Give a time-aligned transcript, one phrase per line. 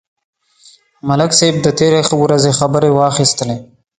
[1.07, 3.57] ملک صاحب د تېرې ورځې خبرې واخیستلې.